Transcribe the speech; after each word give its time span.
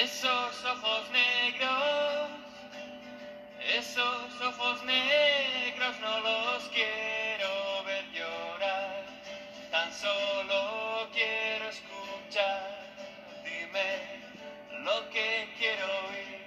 Esos 0.00 0.64
ojos 0.64 1.10
negros, 1.10 2.30
esos 3.76 4.40
ojos 4.46 4.84
negros 4.84 5.96
no 6.00 6.20
los 6.20 6.62
quiero 6.68 7.84
ver 7.84 8.04
llorar, 8.12 9.04
tan 9.72 9.92
solo 9.92 11.08
quiero 11.12 11.68
escuchar. 11.68 12.78
Dime 13.42 14.84
lo 14.84 15.10
que 15.10 15.48
quiero 15.58 15.86
oír, 16.06 16.46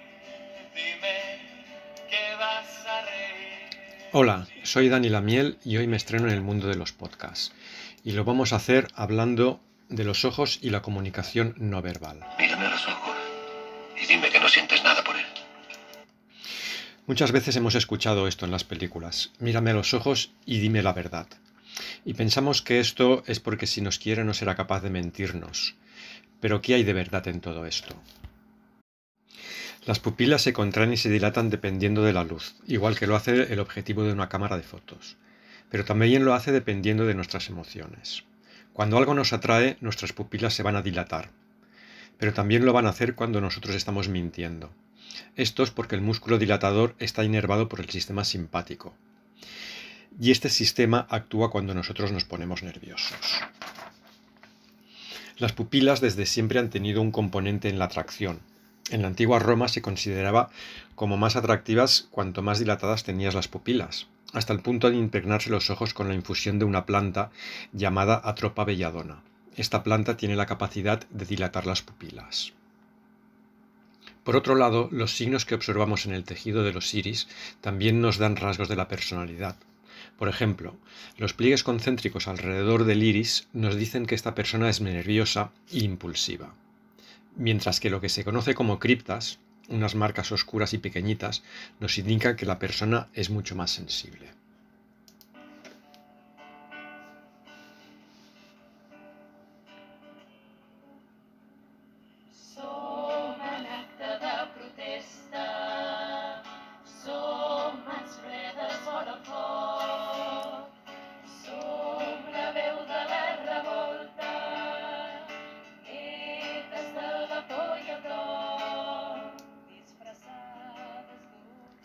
dime 0.74 2.08
que 2.08 2.34
vas 2.38 2.86
a 2.86 3.02
reír. 3.02 4.08
Hola, 4.12 4.46
soy 4.62 4.88
Dani 4.88 5.10
Lamiel 5.10 5.58
y 5.62 5.76
hoy 5.76 5.86
me 5.86 5.98
estreno 5.98 6.28
en 6.28 6.32
el 6.32 6.40
mundo 6.40 6.68
de 6.68 6.76
los 6.76 6.92
podcasts. 6.92 7.52
Y 8.02 8.12
lo 8.12 8.24
vamos 8.24 8.54
a 8.54 8.56
hacer 8.56 8.88
hablando 8.94 9.60
de 9.90 10.04
los 10.04 10.24
ojos 10.24 10.58
y 10.62 10.70
la 10.70 10.80
comunicación 10.80 11.54
no 11.58 11.82
verbal. 11.82 12.20
Mírame 12.38 12.64
a 12.64 12.70
los 12.70 12.88
ojos 12.88 13.11
dime 14.12 14.30
que 14.30 14.40
no 14.40 14.48
sientes 14.48 14.84
nada 14.84 15.02
por 15.02 15.16
él. 15.16 15.24
Muchas 17.06 17.32
veces 17.32 17.56
hemos 17.56 17.74
escuchado 17.74 18.28
esto 18.28 18.44
en 18.44 18.52
las 18.52 18.64
películas. 18.64 19.32
Mírame 19.38 19.70
a 19.70 19.74
los 19.74 19.94
ojos 19.94 20.32
y 20.44 20.58
dime 20.60 20.82
la 20.82 20.92
verdad. 20.92 21.26
Y 22.04 22.14
pensamos 22.14 22.60
que 22.60 22.78
esto 22.78 23.24
es 23.26 23.40
porque 23.40 23.66
si 23.66 23.80
nos 23.80 23.98
quiere 23.98 24.22
no 24.24 24.34
será 24.34 24.54
capaz 24.54 24.82
de 24.82 24.90
mentirnos. 24.90 25.76
Pero 26.40 26.60
¿qué 26.60 26.74
hay 26.74 26.84
de 26.84 26.92
verdad 26.92 27.26
en 27.28 27.40
todo 27.40 27.64
esto? 27.64 27.94
Las 29.86 29.98
pupilas 29.98 30.42
se 30.42 30.52
contraen 30.52 30.92
y 30.92 30.96
se 30.96 31.10
dilatan 31.10 31.50
dependiendo 31.50 32.02
de 32.02 32.12
la 32.12 32.22
luz, 32.22 32.54
igual 32.68 32.96
que 32.96 33.06
lo 33.06 33.16
hace 33.16 33.52
el 33.52 33.58
objetivo 33.58 34.04
de 34.04 34.12
una 34.12 34.28
cámara 34.28 34.56
de 34.56 34.62
fotos. 34.62 35.16
Pero 35.70 35.84
también 35.84 36.24
lo 36.24 36.34
hace 36.34 36.52
dependiendo 36.52 37.06
de 37.06 37.14
nuestras 37.14 37.48
emociones. 37.48 38.24
Cuando 38.74 38.98
algo 38.98 39.14
nos 39.14 39.32
atrae, 39.32 39.78
nuestras 39.80 40.12
pupilas 40.12 40.54
se 40.54 40.62
van 40.62 40.76
a 40.76 40.82
dilatar, 40.82 41.30
pero 42.22 42.32
también 42.32 42.64
lo 42.64 42.72
van 42.72 42.86
a 42.86 42.90
hacer 42.90 43.16
cuando 43.16 43.40
nosotros 43.40 43.74
estamos 43.74 44.06
mintiendo. 44.06 44.70
Esto 45.34 45.64
es 45.64 45.72
porque 45.72 45.96
el 45.96 46.02
músculo 46.02 46.38
dilatador 46.38 46.94
está 47.00 47.24
inervado 47.24 47.68
por 47.68 47.80
el 47.80 47.90
sistema 47.90 48.22
simpático. 48.22 48.94
Y 50.20 50.30
este 50.30 50.48
sistema 50.48 51.04
actúa 51.10 51.50
cuando 51.50 51.74
nosotros 51.74 52.12
nos 52.12 52.24
ponemos 52.24 52.62
nerviosos. 52.62 53.18
Las 55.36 55.52
pupilas 55.52 56.00
desde 56.00 56.24
siempre 56.24 56.60
han 56.60 56.70
tenido 56.70 57.02
un 57.02 57.10
componente 57.10 57.68
en 57.68 57.80
la 57.80 57.86
atracción. 57.86 58.38
En 58.90 59.02
la 59.02 59.08
antigua 59.08 59.40
Roma 59.40 59.66
se 59.66 59.82
consideraba 59.82 60.48
como 60.94 61.16
más 61.16 61.34
atractivas 61.34 62.06
cuanto 62.12 62.40
más 62.40 62.60
dilatadas 62.60 63.02
tenías 63.02 63.34
las 63.34 63.48
pupilas, 63.48 64.06
hasta 64.32 64.52
el 64.52 64.60
punto 64.60 64.88
de 64.90 64.96
impregnarse 64.96 65.50
los 65.50 65.70
ojos 65.70 65.92
con 65.92 66.06
la 66.06 66.14
infusión 66.14 66.60
de 66.60 66.66
una 66.66 66.86
planta 66.86 67.32
llamada 67.72 68.20
atropa 68.22 68.64
belladona. 68.64 69.24
Esta 69.56 69.82
planta 69.82 70.16
tiene 70.16 70.36
la 70.36 70.46
capacidad 70.46 71.06
de 71.10 71.26
dilatar 71.26 71.66
las 71.66 71.82
pupilas. 71.82 72.52
Por 74.24 74.36
otro 74.36 74.54
lado, 74.54 74.88
los 74.92 75.16
signos 75.16 75.44
que 75.44 75.54
observamos 75.54 76.06
en 76.06 76.14
el 76.14 76.24
tejido 76.24 76.62
de 76.62 76.72
los 76.72 76.94
iris 76.94 77.28
también 77.60 78.00
nos 78.00 78.18
dan 78.18 78.36
rasgos 78.36 78.68
de 78.68 78.76
la 78.76 78.88
personalidad. 78.88 79.56
Por 80.16 80.28
ejemplo, 80.28 80.76
los 81.18 81.34
pliegues 81.34 81.64
concéntricos 81.64 82.28
alrededor 82.28 82.84
del 82.84 83.02
iris 83.02 83.48
nos 83.52 83.76
dicen 83.76 84.06
que 84.06 84.14
esta 84.14 84.34
persona 84.34 84.68
es 84.68 84.80
nerviosa 84.80 85.50
e 85.70 85.80
impulsiva. 85.80 86.54
Mientras 87.36 87.80
que 87.80 87.90
lo 87.90 88.00
que 88.00 88.08
se 88.08 88.24
conoce 88.24 88.54
como 88.54 88.78
criptas, 88.78 89.40
unas 89.68 89.94
marcas 89.94 90.32
oscuras 90.32 90.72
y 90.74 90.78
pequeñitas, 90.78 91.42
nos 91.80 91.98
indican 91.98 92.36
que 92.36 92.46
la 92.46 92.58
persona 92.58 93.08
es 93.14 93.30
mucho 93.30 93.56
más 93.56 93.70
sensible. 93.70 94.41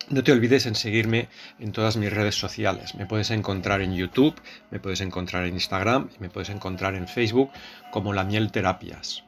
No 0.10 0.24
te 0.24 0.32
olvides 0.32 0.66
en 0.66 0.76
seguirme 0.76 1.28
en 1.60 1.74
todas 1.74 1.98
mis 1.98 2.14
redes 2.14 2.36
sociales. 2.36 2.96
Me 2.96 3.06
puedes 3.06 3.30
encontrar 3.30 3.82
en 3.82 3.94
YouTube, 3.94 4.40
me 4.72 4.80
puedes 4.80 5.02
encontrar 5.02 5.44
en 5.46 5.56
Instagram 5.56 6.10
y 6.18 6.22
me 6.22 6.30
puedes 6.30 6.48
encontrar 6.50 6.96
en 6.96 7.10
Facebook 7.10 7.52
como 7.92 8.14
La 8.14 8.24
Miel 8.24 8.50
Terapias. 8.52 9.26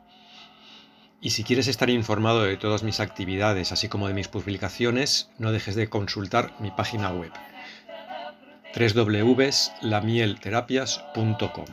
Y 1.22 1.32
si 1.32 1.44
quieres 1.44 1.68
estar 1.68 1.90
informado 1.90 2.44
de 2.44 2.56
todas 2.56 2.84
mis 2.84 3.02
actividades, 3.02 3.74
así 3.74 3.90
como 3.90 4.08
de 4.08 4.14
mis 4.14 4.30
publicaciones, 4.30 5.30
no 5.38 5.52
dejes 5.52 5.76
de 5.76 5.90
consultar 5.90 6.56
mi 6.62 6.72
página 6.72 7.12
web 7.12 7.34
www.lamielterapias.com. 8.74 11.66